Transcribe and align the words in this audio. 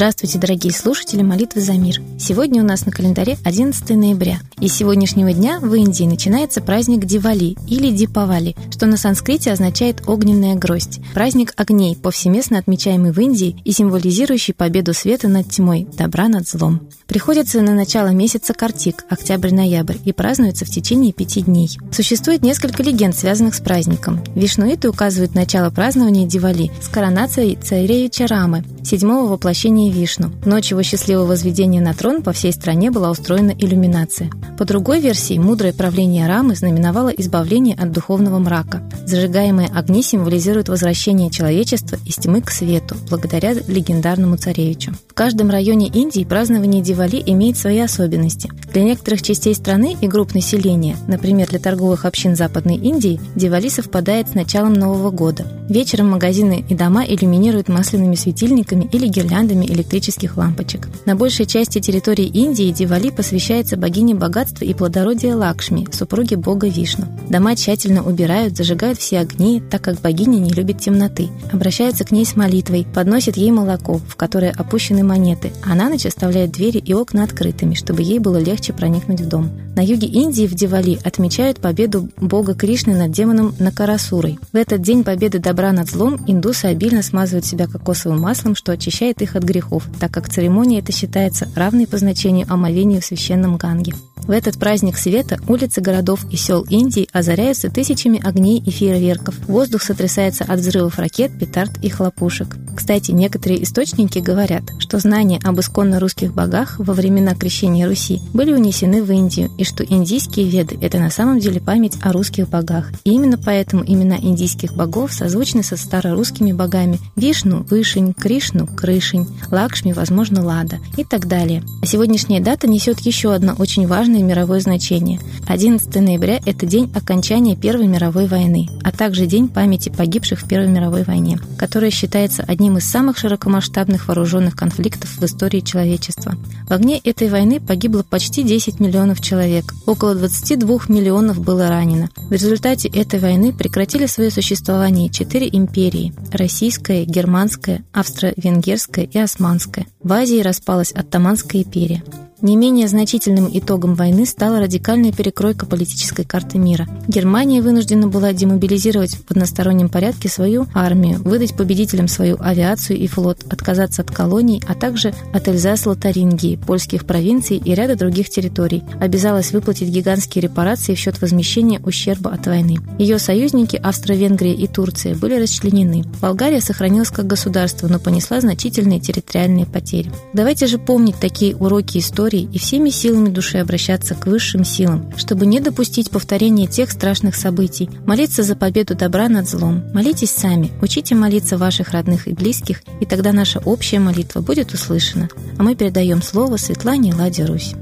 Здравствуйте, 0.00 0.38
дорогие 0.38 0.72
слушатели 0.72 1.20
молитвы 1.20 1.60
за 1.60 1.74
мир. 1.74 1.96
Сегодня 2.18 2.62
у 2.62 2.64
нас 2.64 2.86
на 2.86 2.90
календаре 2.90 3.36
11 3.44 3.90
ноября. 3.90 4.40
И 4.60 4.68
с 4.68 4.76
сегодняшнего 4.76 5.32
дня 5.32 5.58
в 5.58 5.74
Индии 5.74 6.04
начинается 6.04 6.60
праздник 6.60 7.06
Дивали 7.06 7.56
или 7.66 7.90
Дипавали, 7.90 8.54
что 8.70 8.86
на 8.86 8.98
санскрите 8.98 9.52
означает 9.52 10.02
«огненная 10.06 10.54
гроздь». 10.54 11.00
Праздник 11.14 11.54
огней, 11.56 11.96
повсеместно 11.96 12.58
отмечаемый 12.58 13.12
в 13.12 13.18
Индии 13.18 13.56
и 13.64 13.72
символизирующий 13.72 14.52
победу 14.52 14.92
света 14.92 15.28
над 15.28 15.48
тьмой, 15.50 15.86
добра 15.96 16.28
над 16.28 16.46
злом. 16.46 16.82
Приходится 17.06 17.62
на 17.62 17.72
начало 17.72 18.08
месяца 18.08 18.52
Картик, 18.52 19.04
октябрь-ноябрь, 19.08 19.96
и 20.04 20.12
празднуется 20.12 20.66
в 20.66 20.70
течение 20.70 21.12
пяти 21.12 21.40
дней. 21.40 21.70
Существует 21.90 22.42
несколько 22.42 22.82
легенд, 22.82 23.16
связанных 23.16 23.54
с 23.54 23.60
праздником. 23.60 24.22
Вишнуиты 24.34 24.90
указывают 24.90 25.34
начало 25.34 25.70
празднования 25.70 26.26
Дивали 26.26 26.70
с 26.82 26.88
коронацией 26.88 27.56
царевича 27.56 28.26
Рамы, 28.26 28.64
седьмого 28.84 29.30
воплощения 29.30 29.90
Вишну. 29.90 30.28
В 30.42 30.46
ночь 30.46 30.70
его 30.70 30.82
счастливого 30.82 31.26
возведения 31.26 31.80
на 31.80 31.94
трон 31.94 32.22
по 32.22 32.32
всей 32.32 32.52
стране 32.52 32.90
была 32.90 33.10
устроена 33.10 33.52
иллюминация. 33.58 34.30
По 34.58 34.64
другой 34.64 35.00
версии, 35.00 35.38
мудрое 35.38 35.72
правление 35.72 36.26
Рамы 36.26 36.54
знаменовало 36.54 37.08
избавление 37.08 37.74
от 37.76 37.92
духовного 37.92 38.38
мрака. 38.38 38.82
Зажигаемые 39.06 39.68
огни 39.74 40.02
символизируют 40.02 40.68
возвращение 40.68 41.30
человечества 41.30 41.98
из 42.04 42.16
тьмы 42.16 42.42
к 42.42 42.50
свету, 42.50 42.96
благодаря 43.08 43.54
легендарному 43.54 44.36
царевичу. 44.36 44.92
Каждом 45.20 45.50
районе 45.50 45.88
Индии 45.88 46.24
празднование 46.24 46.80
Дивали 46.80 47.22
имеет 47.26 47.58
свои 47.58 47.78
особенности. 47.80 48.50
Для 48.72 48.84
некоторых 48.84 49.20
частей 49.20 49.54
страны 49.54 49.94
и 50.00 50.08
групп 50.08 50.32
населения, 50.32 50.96
например, 51.08 51.48
для 51.48 51.58
торговых 51.58 52.06
общин 52.06 52.34
Западной 52.34 52.76
Индии, 52.76 53.20
Дивали 53.34 53.68
совпадает 53.68 54.30
с 54.30 54.34
началом 54.34 54.72
Нового 54.72 55.10
года. 55.10 55.44
Вечером 55.68 56.10
магазины 56.10 56.64
и 56.66 56.74
дома 56.74 57.04
иллюминируют 57.04 57.68
масляными 57.68 58.14
светильниками 58.14 58.88
или 58.92 59.08
гирляндами 59.08 59.66
электрических 59.66 60.38
лампочек. 60.38 60.88
На 61.04 61.16
большей 61.16 61.44
части 61.44 61.80
территории 61.80 62.24
Индии 62.24 62.72
Дивали 62.72 63.10
посвящается 63.10 63.76
богине 63.76 64.14
богатства 64.14 64.64
и 64.64 64.72
плодородия 64.72 65.36
Лакшми, 65.36 65.86
супруге 65.92 66.38
бога 66.38 66.66
Вишну. 66.66 67.04
Дома 67.28 67.56
тщательно 67.56 68.02
убирают, 68.02 68.56
зажигают 68.56 68.98
все 68.98 69.18
огни, 69.18 69.62
так 69.70 69.82
как 69.82 70.00
богиня 70.00 70.38
не 70.38 70.50
любит 70.50 70.80
темноты. 70.80 71.28
Обращаются 71.52 72.04
к 72.04 72.10
ней 72.10 72.24
с 72.24 72.36
молитвой, 72.36 72.86
подносят 72.94 73.36
ей 73.36 73.50
молоко, 73.50 73.98
в 73.98 74.16
которое 74.16 74.50
опущены 74.50 75.09
монеты, 75.10 75.50
а 75.64 75.74
на 75.74 75.88
ночь 75.88 76.06
оставляют 76.06 76.52
двери 76.52 76.78
и 76.78 76.94
окна 76.94 77.24
открытыми, 77.24 77.74
чтобы 77.74 78.02
ей 78.02 78.20
было 78.20 78.36
легче 78.36 78.72
проникнуть 78.72 79.20
в 79.20 79.28
дом. 79.28 79.50
На 79.74 79.84
юге 79.84 80.06
Индии 80.06 80.46
в 80.46 80.54
Дивали 80.54 81.00
отмечают 81.02 81.58
победу 81.58 82.08
бога 82.16 82.54
Кришны 82.54 82.94
над 82.96 83.10
демоном 83.10 83.54
Накарасурой. 83.58 84.38
В 84.52 84.56
этот 84.56 84.82
день 84.82 85.02
победы 85.02 85.40
добра 85.40 85.72
над 85.72 85.90
злом 85.90 86.20
индусы 86.28 86.66
обильно 86.66 87.02
смазывают 87.02 87.44
себя 87.44 87.66
кокосовым 87.66 88.20
маслом, 88.20 88.54
что 88.54 88.72
очищает 88.72 89.20
их 89.20 89.34
от 89.34 89.42
грехов, 89.42 89.84
так 89.98 90.12
как 90.12 90.28
церемония 90.28 90.78
это 90.78 90.92
считается 90.92 91.48
равной 91.56 91.88
по 91.88 91.98
значению 91.98 92.46
омовению 92.48 93.00
в 93.00 93.04
священном 93.04 93.56
Ганге. 93.56 93.94
В 94.30 94.32
этот 94.32 94.60
праздник 94.60 94.96
света 94.96 95.40
улицы 95.48 95.80
городов 95.80 96.24
и 96.30 96.36
сел 96.36 96.62
Индии 96.68 97.08
озаряются 97.12 97.68
тысячами 97.68 98.24
огней 98.24 98.62
и 98.64 98.70
фейерверков. 98.70 99.34
Воздух 99.48 99.82
сотрясается 99.82 100.44
от 100.44 100.60
взрывов 100.60 101.00
ракет, 101.00 101.36
петард 101.36 101.82
и 101.82 101.88
хлопушек. 101.88 102.56
Кстати, 102.76 103.10
некоторые 103.10 103.64
источники 103.64 104.20
говорят, 104.20 104.62
что 104.78 104.99
знания 105.00 105.40
об 105.42 105.58
исконно 105.58 105.98
русских 105.98 106.32
богах 106.32 106.76
во 106.78 106.94
времена 106.94 107.34
крещения 107.34 107.88
Руси 107.88 108.20
были 108.32 108.52
унесены 108.52 109.02
в 109.02 109.10
Индию, 109.10 109.50
и 109.58 109.64
что 109.64 109.84
индийские 109.84 110.48
веды– 110.48 110.78
это 110.80 110.98
на 110.98 111.10
самом 111.10 111.40
деле 111.40 111.60
память 111.60 111.98
о 112.02 112.12
русских 112.12 112.48
богах. 112.48 112.90
И 113.04 113.12
именно 113.12 113.38
поэтому 113.38 113.82
имена 113.84 114.16
индийских 114.16 114.74
богов 114.74 115.12
созвучны 115.12 115.62
со 115.62 115.76
старорусскими 115.76 116.52
богами 116.52 116.98
Вишну– 117.16 117.66
Вышень, 117.70 118.12
Кришну– 118.12 118.66
Крышень, 118.76 119.26
Лакшми, 119.50 119.92
возможно, 119.92 120.44
Лада 120.44 120.78
и 120.96 121.04
так 121.04 121.26
далее. 121.26 121.62
А 121.82 121.86
сегодняшняя 121.86 122.40
дата 122.40 122.68
несет 122.68 123.00
еще 123.00 123.32
одно 123.32 123.54
очень 123.58 123.86
важное 123.86 124.22
мировое 124.22 124.60
значение. 124.60 125.20
11 125.46 125.94
ноября– 125.96 126.40
это 126.46 126.66
день 126.66 126.90
окончания 126.94 127.56
Первой 127.56 127.86
мировой 127.86 128.26
войны, 128.26 128.68
а 128.84 128.92
также 128.92 129.26
день 129.26 129.48
памяти 129.48 129.88
погибших 129.88 130.40
в 130.40 130.48
Первой 130.48 130.68
мировой 130.68 131.04
войне, 131.04 131.38
которая 131.58 131.90
считается 131.90 132.44
одним 132.46 132.78
из 132.78 132.84
самых 132.84 133.18
широкомасштабных 133.18 134.08
вооруженных 134.08 134.56
конфликтов 134.56 134.79
в 135.20 135.24
истории 135.24 135.60
человечества. 135.60 136.34
В 136.68 136.72
огне 136.72 136.98
этой 136.98 137.28
войны 137.28 137.60
погибло 137.60 138.02
почти 138.02 138.42
10 138.42 138.80
миллионов 138.80 139.20
человек, 139.20 139.74
около 139.86 140.14
22 140.14 140.80
миллионов 140.88 141.40
было 141.40 141.68
ранено. 141.68 142.10
В 142.16 142.32
результате 142.32 142.88
этой 142.88 143.20
войны 143.20 143.52
прекратили 143.52 144.06
свое 144.06 144.30
существование 144.30 145.10
четыре 145.10 145.48
империи– 145.48 146.14
Российская, 146.32 147.04
Германская, 147.04 147.84
Австро-Венгерская 147.92 149.04
и 149.04 149.18
Османская. 149.18 149.86
В 150.02 150.12
Азии 150.12 150.40
распалась 150.40 150.92
Оттоманская 150.92 151.62
империя. 151.62 152.02
Не 152.42 152.56
менее 152.56 152.88
значительным 152.88 153.50
итогом 153.52 153.94
войны 153.94 154.24
стала 154.24 154.60
радикальная 154.60 155.12
перекройка 155.12 155.66
политической 155.66 156.24
карты 156.24 156.56
мира. 156.58 156.86
Германия 157.06 157.60
вынуждена 157.60 158.08
была 158.08 158.32
демобилизировать 158.32 159.14
в 159.14 159.30
одностороннем 159.30 159.90
порядке 159.90 160.30
свою 160.30 160.66
армию, 160.72 161.20
выдать 161.22 161.54
победителям 161.54 162.08
свою 162.08 162.38
авиацию 162.40 162.96
и 162.98 163.06
флот, 163.06 163.44
отказаться 163.50 164.00
от 164.00 164.10
колоний, 164.10 164.62
а 164.66 164.74
также 164.74 165.12
от 165.34 165.48
Эльзас-Лотарингии, 165.48 166.56
польских 166.56 167.04
провинций 167.04 167.58
и 167.58 167.74
ряда 167.74 167.94
других 167.94 168.30
территорий. 168.30 168.84
Обязалась 168.98 169.52
выплатить 169.52 169.90
гигантские 169.90 170.42
репарации 170.42 170.94
в 170.94 170.98
счет 170.98 171.20
возмещения 171.20 171.80
ущерба 171.84 172.30
от 172.30 172.46
войны. 172.46 172.78
Ее 172.98 173.18
союзники 173.18 173.76
Австро-Венгрия 173.76 174.54
и 174.54 174.66
Турция 174.66 175.14
были 175.14 175.38
расчленены. 175.38 176.04
Болгария 176.22 176.62
сохранилась 176.62 177.10
как 177.10 177.26
государство, 177.26 177.86
но 177.86 177.98
понесла 177.98 178.40
значительные 178.40 178.98
территориальные 178.98 179.66
потери. 179.66 180.10
Давайте 180.32 180.66
же 180.66 180.78
помнить 180.78 181.16
такие 181.20 181.54
уроки 181.54 181.98
истории 181.98 182.29
истории 182.30 182.48
и 182.52 182.58
всеми 182.58 182.90
силами 182.90 183.28
души 183.28 183.58
обращаться 183.58 184.14
к 184.14 184.26
высшим 184.26 184.64
силам, 184.64 185.12
чтобы 185.16 185.46
не 185.46 185.60
допустить 185.60 186.10
повторения 186.10 186.66
тех 186.66 186.90
страшных 186.90 187.34
событий, 187.34 187.90
молиться 188.06 188.42
за 188.42 188.56
победу 188.56 188.94
добра 188.94 189.28
над 189.28 189.48
злом. 189.48 189.82
Молитесь 189.92 190.30
сами, 190.30 190.70
учите 190.80 191.14
молиться 191.14 191.58
ваших 191.58 191.90
родных 191.90 192.28
и 192.28 192.32
близких, 192.32 192.82
и 193.00 193.06
тогда 193.06 193.32
наша 193.32 193.60
общая 193.60 193.98
молитва 193.98 194.40
будет 194.40 194.72
услышана. 194.72 195.28
А 195.58 195.62
мы 195.62 195.74
передаем 195.74 196.22
слово 196.22 196.56
Светлане 196.56 197.14
Ладе 197.14 197.44
Русь. 197.44 197.74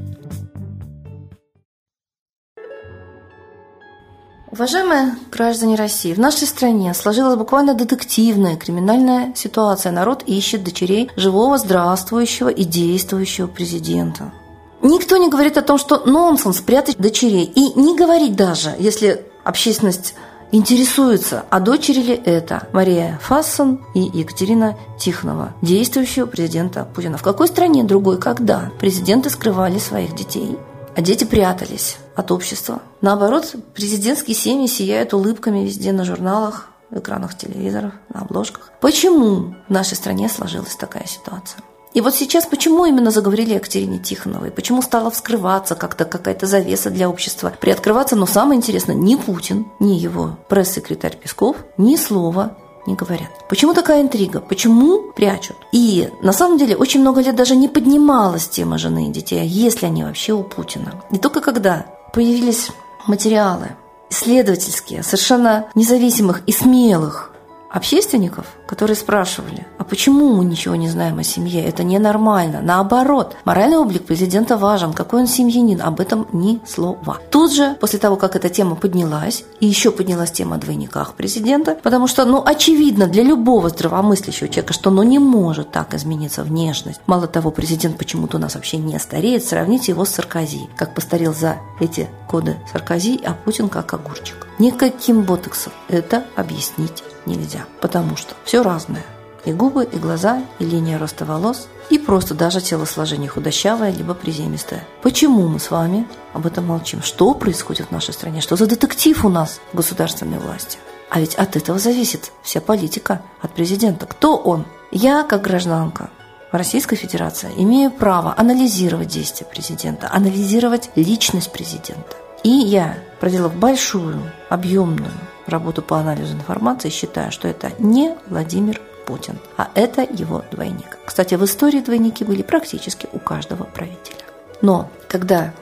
Уважаемые 4.51 5.15
граждане 5.31 5.75
России, 5.75 6.15
в 6.15 6.19
нашей 6.19 6.47
стране 6.47 6.95
сложилась 6.95 7.37
буквально 7.37 7.75
детективная 7.75 8.57
криминальная 8.57 9.35
ситуация. 9.37 9.93
Народ 9.93 10.23
ищет 10.25 10.65
дочерей 10.65 11.11
живого, 11.17 11.59
здравствующего 11.59 12.49
и 12.49 12.65
действующего 12.65 13.47
президента. 13.47 14.33
Никто 14.81 15.19
не 15.19 15.29
говорит 15.29 15.59
о 15.59 15.63
том, 15.63 15.77
что 15.77 16.07
нонсенс 16.07 16.63
прятать 16.63 16.97
дочерей. 16.97 17.45
И 17.45 17.79
не 17.79 17.95
говорить 17.95 18.37
даже, 18.37 18.75
если 18.79 19.27
общественность 19.45 20.15
интересуется, 20.51 21.45
а 21.51 21.61
дочери 21.61 22.01
ли 22.01 22.15
это 22.15 22.69
Мария 22.73 23.19
Фассон 23.23 23.85
и 23.95 24.01
Екатерина 24.01 24.77
Тихонова, 24.99 25.53
действующего 25.61 26.25
президента 26.25 26.87
Путина. 26.95 27.19
В 27.19 27.23
какой 27.23 27.49
стране 27.49 27.85
другой, 27.85 28.19
когда 28.19 28.71
президенты 28.81 29.29
скрывали 29.29 29.79
своих 29.79 30.15
детей, 30.15 30.57
а 30.99 31.01
дети 31.01 31.23
прятались 31.23 31.97
от 32.17 32.33
общества? 32.33 32.83
Наоборот, 33.03 33.55
президентские 33.73 34.35
семьи 34.35 34.67
сияют 34.67 35.15
улыбками 35.15 35.61
везде 35.61 35.93
на 35.93 36.05
журналах, 36.05 36.71
экранах 36.91 37.39
телевизоров, 37.39 37.93
на 38.13 38.23
обложках. 38.23 38.73
Почему 38.81 39.55
в 39.69 39.73
нашей 39.73 39.95
стране 39.95 40.29
сложилась 40.29 40.75
такая 40.75 41.07
ситуация? 41.07 41.61
И 41.95 42.01
вот 42.01 42.17
сейчас 42.17 42.47
почему 42.47 42.85
именно 42.85 43.13
заговорили 43.13 43.53
о 43.53 43.59
Екатерине 43.59 44.01
Тихоновой? 44.01 44.51
Почему 44.51 44.83
стала 44.83 45.13
вскрываться 45.13 45.77
как-то 45.77 46.05
какая-то 46.05 46.47
завеса 46.47 46.91
для 46.91 47.09
общества? 47.09 47.53
Приоткрываться, 47.61 48.17
но 48.17 48.27
самое 48.27 48.59
интересное, 48.59 48.97
ни 48.97 49.15
Путин, 49.15 49.69
ни 49.79 49.95
его 49.95 50.37
пресс-секретарь 50.49 51.17
Песков 51.17 51.59
ни 51.77 51.95
слова 51.95 52.59
не 52.89 52.97
говорят. 52.97 53.31
Почему 53.49 53.75
такая 53.75 54.03
интрига? 54.03 54.41
Почему 54.41 55.13
прячут? 55.13 55.57
И 55.73 56.09
на 56.23 56.33
самом 56.33 56.59
деле 56.59 56.77
очень 56.77 57.01
много 57.01 57.21
лет 57.21 57.37
даже 57.37 57.55
не 57.55 57.69
поднималась 57.69 58.49
тема 58.49 58.79
жены 58.79 59.09
и 59.09 59.13
детей, 59.13 59.41
а 59.41 59.45
если 59.45 59.87
они 59.87 60.05
вообще 60.05 60.33
у 60.33 60.43
Путина. 60.43 61.03
И 61.11 61.19
только 61.19 61.41
когда 61.41 61.87
появились 62.13 62.71
материалы 63.07 63.77
исследовательские, 64.11 65.03
совершенно 65.03 65.69
независимых 65.75 66.43
и 66.47 66.53
смелых 66.53 67.31
общественников, 67.71 68.47
которые 68.67 68.97
спрашивали, 68.97 69.67
а 69.79 69.85
почему 69.85 70.35
мы 70.35 70.45
ничего 70.45 70.75
не 70.75 70.89
знаем 70.89 71.19
о 71.19 71.23
семье? 71.23 71.65
Это 71.65 71.85
ненормально. 71.85 72.61
Наоборот, 72.63 73.37
моральный 73.45 73.79
облик 73.79 74.05
президента 74.05 74.57
важен. 74.57 74.93
Какой 74.93 75.21
он 75.21 75.27
семьянин? 75.27 75.83
Об 75.83 76.01
этом 76.01 76.27
ни 76.33 76.61
слова. 76.67 77.19
Тут 77.31 77.55
же, 77.55 77.77
после 77.81 77.99
того, 77.99 78.17
как 78.17 78.37
эта 78.37 78.49
тема 78.49 78.77
поднялась, 78.77 79.45
и 79.61 79.67
еще 79.67 79.91
поднялась 79.91 80.31
тема 80.31 80.57
о 80.57 80.59
двойниках 80.59 81.15
президента, 81.15 81.77
потому 81.83 82.07
что, 82.07 82.25
ну, 82.25 82.43
очевидно 82.45 83.07
для 83.07 83.23
любого 83.23 83.69
здравомыслящего 83.69 84.49
человека, 84.49 84.73
что, 84.73 84.91
ну, 84.91 85.03
не 85.03 85.19
может 85.19 85.71
так 85.71 85.95
измениться 85.95 86.43
внешность. 86.43 87.01
Мало 87.07 87.27
того, 87.27 87.51
президент 87.51 87.99
почему-то 87.99 88.39
у 88.39 88.41
нас 88.41 88.55
вообще 88.55 88.79
не 88.79 88.99
стареет. 88.99 89.45
Сравните 89.45 89.93
его 89.93 90.05
с 90.05 90.11
Саркози. 90.11 90.69
Как 90.77 90.95
постарел 90.95 91.35
за 91.35 91.57
эти 91.81 92.09
годы 92.31 92.57
Саркози, 92.73 93.21
а 93.25 93.33
Путин 93.33 93.69
как 93.69 93.95
огурчик. 93.95 94.47
Никаким 94.59 95.23
ботоксом 95.23 95.73
это 95.89 96.25
объяснить 96.37 97.03
нельзя, 97.27 97.67
потому 97.81 98.17
что 98.17 98.35
все 98.45 98.63
разное. 98.63 99.05
И 99.45 99.53
губы, 99.53 99.85
и 99.85 99.99
глаза, 99.99 100.43
и 100.59 100.65
линия 100.65 100.99
роста 100.99 101.25
волос, 101.25 101.69
и 101.91 101.99
просто 101.99 102.35
даже 102.35 102.61
телосложение 102.61 103.29
худощавое, 103.29 103.91
либо 103.91 104.15
приземистое. 104.15 104.85
Почему 105.03 105.49
мы 105.49 105.59
с 105.59 105.71
вами 105.71 106.07
об 106.35 106.47
этом 106.47 106.67
молчим? 106.67 107.03
Что 107.03 107.33
происходит 107.35 107.89
в 107.89 107.93
нашей 107.93 108.13
стране? 108.13 108.41
Что 108.41 108.57
за 108.57 108.67
детектив 108.67 109.25
у 109.25 109.29
нас 109.29 109.61
в 109.73 109.77
государственной 109.77 110.39
власти? 110.39 110.79
А 111.09 111.21
ведь 111.21 111.35
от 111.37 111.57
этого 111.57 111.79
зависит 111.79 112.33
вся 112.43 112.61
политика, 112.61 113.23
от 113.41 113.55
президента. 113.55 114.07
Кто 114.07 114.37
он? 114.37 114.67
Я, 114.91 115.23
как 115.23 115.43
гражданка 115.43 116.11
Российской 116.53 116.97
Федерации, 116.97 117.51
имею 117.57 117.91
право 117.91 118.35
анализировать 118.37 119.09
действия 119.09 119.47
президента, 119.47 120.11
анализировать 120.13 120.91
личность 120.95 121.53
президента. 121.53 122.17
И 122.45 122.51
я, 122.51 122.99
проделав 123.21 123.55
большую, 123.57 124.23
объемную 124.49 125.13
работу 125.47 125.83
по 125.83 125.99
анализу 125.99 126.35
информации, 126.35 126.89
считаю, 126.89 127.33
что 127.33 127.49
это 127.49 127.73
не 127.79 128.15
Владимир 128.29 128.81
Путин, 129.07 129.39
а 129.57 129.71
это 129.75 130.03
его 130.03 130.45
двойник. 130.51 130.99
Кстати, 131.05 131.35
в 131.35 131.45
истории 131.45 131.81
двойники 131.81 132.25
были 132.25 132.43
практически 132.43 133.09
у 133.13 133.19
каждого 133.19 133.65
правителя. 133.65 134.19
Но 134.61 134.91
когда 135.09 135.53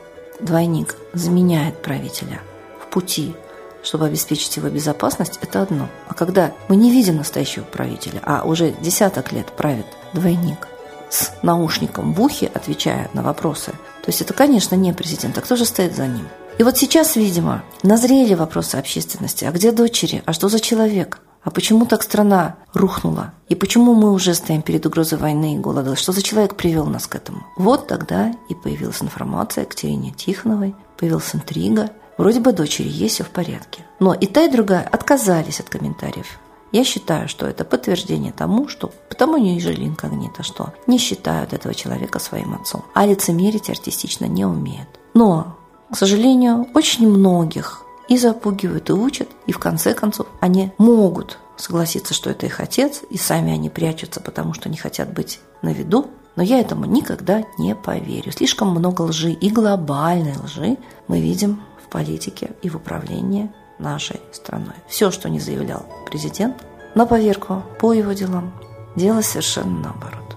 двойник 0.41 0.97
заменяет 1.13 1.81
правителя 1.83 2.41
в 2.83 2.87
пути, 2.89 3.35
чтобы 3.83 4.07
обеспечить 4.07 4.57
его 4.57 4.69
безопасность, 4.69 5.39
это 5.43 5.63
одно. 5.63 5.89
А 6.09 6.15
когда 6.15 6.53
мы 6.69 6.77
не 6.77 6.91
видим 6.91 7.17
настоящего 7.17 7.63
правителя, 7.63 8.21
а 8.25 8.43
уже 8.45 8.73
десяток 8.81 9.33
лет 9.33 9.47
правит 9.47 9.87
двойник 10.13 10.67
с 11.09 11.33
наушником 11.43 12.13
в 12.13 12.21
ухе, 12.21 12.51
отвечая 12.53 13.09
на 13.13 13.23
вопросы, 13.23 13.71
то 14.03 14.09
есть 14.09 14.21
это, 14.21 14.35
конечно, 14.35 14.75
не 14.75 14.93
президент, 14.93 15.39
а 15.39 15.41
кто 15.41 15.55
же 15.57 15.65
стоит 15.65 15.95
за 15.95 16.07
ним? 16.09 16.27
И 16.59 16.63
вот 16.63 16.79
сейчас, 16.79 17.17
видимо, 17.17 17.65
назрели 17.83 18.35
вопросы 18.35 18.77
общественности. 18.77 19.45
А 19.45 19.53
где 19.53 19.73
дочери? 19.73 20.23
А 20.25 20.33
что 20.33 20.49
за 20.49 20.59
человек? 20.59 21.21
А 21.43 21.51
почему 21.51 21.85
так 21.85 22.03
страна 22.03 22.57
рухнула? 22.73 23.35
И 23.49 23.55
почему 23.55 23.95
мы 23.95 24.11
уже 24.11 24.35
стоим 24.35 24.63
перед 24.63 24.87
угрозой 24.87 25.19
войны 25.19 25.55
и 25.55 25.59
голода? 25.59 25.95
Что 25.97 26.13
за 26.13 26.23
человек 26.23 26.57
привел 26.57 26.87
нас 26.87 27.07
к 27.07 27.15
этому? 27.15 27.47
Вот 27.57 27.87
тогда 27.87 28.33
и 28.49 28.55
появилась 28.55 29.03
информация 29.03 29.67
к 29.67 29.75
Терине 29.75 30.13
Тихоновой, 30.13 30.75
появилась 30.97 31.35
интрига. 31.35 31.91
Вроде 32.17 32.41
бы 32.41 32.53
дочери 32.53 32.89
есть, 32.89 33.17
все 33.17 33.25
в 33.25 33.31
порядке. 33.31 33.85
Но 34.01 34.15
и 34.15 34.27
та, 34.27 34.45
и 34.45 34.51
другая 34.51 34.83
отказались 34.83 35.61
от 35.61 35.69
комментариев. 35.69 36.39
Я 36.73 36.85
считаю, 36.85 37.29
что 37.29 37.47
это 37.47 37.65
подтверждение 37.65 38.33
тому, 38.33 38.69
что 38.69 38.91
потому 39.09 39.37
не 39.37 39.61
жили 39.61 39.87
инкогнито, 39.87 40.43
что 40.43 40.73
не 40.87 40.99
считают 40.99 41.53
этого 41.53 41.75
человека 41.75 42.19
своим 42.19 42.55
отцом, 42.55 42.83
а 42.95 43.07
лицемерить 43.07 43.71
артистично 43.71 44.25
не 44.25 44.45
умеют. 44.45 44.89
Но, 45.15 45.56
к 45.91 45.97
сожалению, 45.97 46.69
очень 46.75 47.09
многих 47.09 47.83
и 48.09 48.17
запугивают, 48.17 48.91
и 48.91 48.93
учат, 48.93 49.29
и 49.47 49.53
в 49.53 49.59
конце 49.59 49.95
концов 49.95 50.27
они 50.41 50.73
могут 50.79 51.39
согласиться, 51.57 52.15
что 52.15 52.31
это 52.31 52.47
их 52.47 52.61
отец, 52.61 53.03
и 53.11 53.17
сами 53.17 53.53
они 53.53 53.71
прячутся, 53.71 54.21
потому 54.21 54.53
что 54.53 54.69
не 54.69 54.77
хотят 54.77 55.13
быть 55.13 55.41
на 55.63 55.73
виду, 55.73 56.07
но 56.37 56.43
я 56.43 56.61
этому 56.61 56.85
никогда 56.85 57.45
не 57.59 57.75
поверю. 57.75 58.31
Слишком 58.31 58.71
много 58.71 59.03
лжи 59.03 59.33
и 59.33 59.51
глобальной 59.51 60.37
лжи 60.37 60.77
мы 61.09 61.21
видим 61.21 61.63
в 61.85 61.89
политике 61.89 62.51
и 62.63 62.69
в 62.69 62.77
управлении 62.77 63.51
нашей 63.79 64.21
страной. 64.33 64.75
Все, 64.89 65.11
что 65.11 65.29
не 65.29 65.41
заявлял 65.41 65.87
президент, 66.05 66.57
на 66.95 67.07
поверку 67.07 67.63
по 67.81 67.93
его 67.93 68.13
делам, 68.13 68.53
делалось 68.97 69.27
совершенно 69.27 69.81
наоборот. 69.81 70.37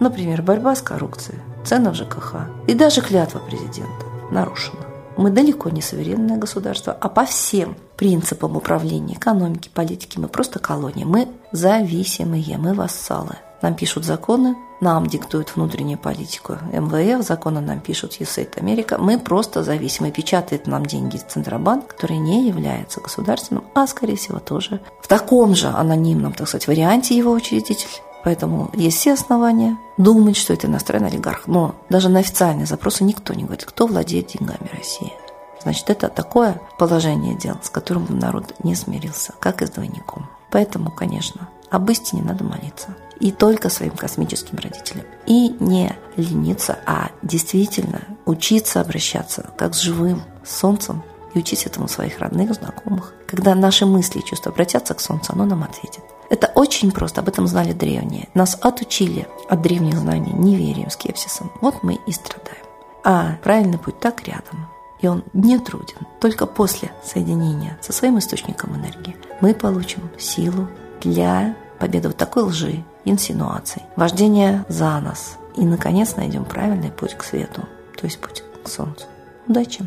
Например, 0.00 0.42
борьба 0.42 0.74
с 0.74 0.82
коррупцией, 0.82 1.38
цены 1.64 1.90
в 1.90 1.94
ЖКХ 1.94 2.34
и 2.66 2.74
даже 2.74 3.00
клятва 3.00 3.38
президента 3.38 4.06
нарушена. 4.30 4.87
Мы 5.18 5.30
далеко 5.30 5.68
не 5.68 5.82
суверенное 5.82 6.36
государство, 6.36 6.96
а 6.98 7.08
по 7.08 7.24
всем 7.24 7.76
принципам 7.96 8.56
управления 8.56 9.14
экономики, 9.14 9.68
политики 9.74 10.16
мы 10.16 10.28
просто 10.28 10.60
колония. 10.60 11.04
Мы 11.04 11.26
зависимые, 11.50 12.56
мы 12.56 12.72
вассалы. 12.72 13.34
Нам 13.60 13.74
пишут 13.74 14.04
законы, 14.04 14.54
нам 14.80 15.08
диктуют 15.08 15.56
внутреннюю 15.56 15.98
политику 15.98 16.58
МВФ, 16.72 17.26
законы 17.26 17.60
нам 17.60 17.80
пишут 17.80 18.20
USAID 18.20 18.60
Америка. 18.60 18.96
Мы 18.96 19.18
просто 19.18 19.64
зависимы. 19.64 20.12
Печатает 20.12 20.68
нам 20.68 20.86
деньги 20.86 21.16
Центробанк, 21.16 21.88
который 21.88 22.18
не 22.18 22.46
является 22.46 23.00
государственным, 23.00 23.64
а, 23.74 23.88
скорее 23.88 24.14
всего, 24.14 24.38
тоже 24.38 24.80
в 25.02 25.08
таком 25.08 25.56
же 25.56 25.66
анонимном, 25.66 26.32
так 26.32 26.46
сказать, 26.46 26.68
варианте 26.68 27.16
его 27.16 27.32
учредитель. 27.32 27.88
Поэтому 28.28 28.70
есть 28.74 28.98
все 28.98 29.14
основания 29.14 29.78
думать, 29.96 30.36
что 30.36 30.52
это 30.52 30.66
иностранный 30.66 31.08
олигарх. 31.08 31.46
Но 31.46 31.76
даже 31.88 32.10
на 32.10 32.18
официальные 32.18 32.66
запросы 32.66 33.02
никто 33.02 33.32
не 33.32 33.44
говорит, 33.44 33.64
кто 33.64 33.86
владеет 33.86 34.26
деньгами 34.26 34.68
России. 34.70 35.14
Значит, 35.62 35.88
это 35.88 36.10
такое 36.10 36.60
положение 36.78 37.34
дел, 37.38 37.56
с 37.62 37.70
которым 37.70 38.06
народ 38.18 38.54
не 38.62 38.74
смирился, 38.74 39.32
как 39.40 39.62
и 39.62 39.66
с 39.66 39.70
двойником. 39.70 40.28
Поэтому, 40.50 40.90
конечно, 40.90 41.48
об 41.70 41.88
истине 41.88 42.20
надо 42.22 42.44
молиться. 42.44 42.88
И 43.18 43.32
только 43.32 43.70
своим 43.70 43.92
космическим 43.92 44.58
родителям. 44.58 45.06
И 45.24 45.56
не 45.58 45.96
лениться, 46.16 46.78
а 46.84 47.08
действительно 47.22 48.02
учиться 48.26 48.82
обращаться 48.82 49.52
как 49.56 49.74
с 49.74 49.80
живым 49.80 50.20
солнцем 50.44 51.02
и 51.32 51.38
учить 51.38 51.64
этому 51.64 51.88
своих 51.88 52.18
родных, 52.18 52.52
знакомых. 52.52 53.14
Когда 53.26 53.54
наши 53.54 53.86
мысли 53.86 54.18
и 54.18 54.24
чувства 54.24 54.52
обратятся 54.52 54.92
к 54.92 55.00
солнцу, 55.00 55.32
оно 55.32 55.46
нам 55.46 55.62
ответит. 55.62 56.02
Это 56.30 56.50
очень 56.54 56.92
просто, 56.92 57.20
об 57.20 57.28
этом 57.28 57.46
знали 57.46 57.72
древние. 57.72 58.28
Нас 58.34 58.58
отучили 58.60 59.26
от 59.48 59.62
древних 59.62 59.98
знаний 59.98 60.32
неверием, 60.32 60.90
скепсисом. 60.90 61.50
Вот 61.60 61.82
мы 61.82 61.98
и 62.06 62.12
страдаем. 62.12 62.64
А 63.04 63.36
правильный 63.42 63.78
путь 63.78 63.98
так 63.98 64.26
рядом. 64.26 64.68
И 65.00 65.06
он 65.06 65.24
не 65.32 65.58
труден. 65.58 66.06
Только 66.20 66.46
после 66.46 66.90
соединения 67.04 67.78
со 67.80 67.92
своим 67.92 68.18
источником 68.18 68.76
энергии 68.76 69.16
мы 69.40 69.54
получим 69.54 70.10
силу 70.18 70.68
для 71.00 71.56
победы 71.78 72.08
вот 72.08 72.16
такой 72.16 72.42
лжи, 72.42 72.84
инсинуаций, 73.04 73.82
вождения 73.96 74.66
за 74.68 74.98
нас. 75.00 75.38
И, 75.56 75.64
наконец, 75.64 76.16
найдем 76.16 76.44
правильный 76.44 76.90
путь 76.90 77.14
к 77.14 77.22
свету, 77.22 77.62
то 77.96 78.04
есть 78.04 78.20
путь 78.20 78.42
к 78.64 78.68
солнцу. 78.68 79.06
Удачи! 79.46 79.86